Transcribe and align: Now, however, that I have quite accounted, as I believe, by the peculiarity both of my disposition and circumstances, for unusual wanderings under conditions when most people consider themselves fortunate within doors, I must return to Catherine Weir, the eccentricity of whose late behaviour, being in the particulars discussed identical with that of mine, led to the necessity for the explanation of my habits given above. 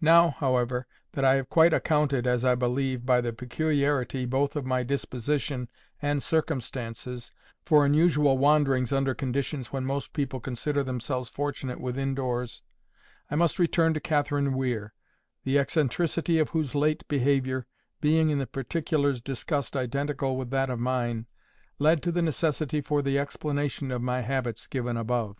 Now, 0.00 0.30
however, 0.30 0.86
that 1.10 1.24
I 1.24 1.34
have 1.34 1.48
quite 1.48 1.72
accounted, 1.72 2.24
as 2.24 2.44
I 2.44 2.54
believe, 2.54 3.04
by 3.04 3.20
the 3.20 3.32
peculiarity 3.32 4.24
both 4.26 4.54
of 4.54 4.64
my 4.64 4.84
disposition 4.84 5.68
and 6.00 6.22
circumstances, 6.22 7.32
for 7.66 7.84
unusual 7.84 8.38
wanderings 8.38 8.92
under 8.92 9.12
conditions 9.12 9.72
when 9.72 9.84
most 9.84 10.12
people 10.12 10.38
consider 10.38 10.84
themselves 10.84 11.30
fortunate 11.30 11.80
within 11.80 12.14
doors, 12.14 12.62
I 13.28 13.34
must 13.34 13.58
return 13.58 13.92
to 13.94 14.00
Catherine 14.00 14.52
Weir, 14.54 14.94
the 15.42 15.58
eccentricity 15.58 16.38
of 16.38 16.50
whose 16.50 16.76
late 16.76 17.02
behaviour, 17.08 17.66
being 18.00 18.30
in 18.30 18.38
the 18.38 18.46
particulars 18.46 19.20
discussed 19.20 19.74
identical 19.74 20.36
with 20.36 20.50
that 20.50 20.70
of 20.70 20.78
mine, 20.78 21.26
led 21.80 22.04
to 22.04 22.12
the 22.12 22.22
necessity 22.22 22.80
for 22.82 23.02
the 23.02 23.18
explanation 23.18 23.90
of 23.90 24.00
my 24.00 24.20
habits 24.20 24.68
given 24.68 24.96
above. 24.96 25.38